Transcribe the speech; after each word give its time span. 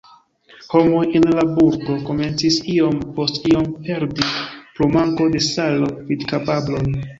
Homoj 0.69 1.01
en 1.19 1.27
la 1.39 1.43
burgo 1.57 1.97
komencis 2.07 2.57
iom 2.77 2.97
post 3.19 3.47
iom 3.51 3.69
perdi 3.85 4.27
pro 4.81 4.91
manko 4.97 5.31
de 5.37 5.45
salo 5.53 5.95
vidkapablon. 6.11 6.93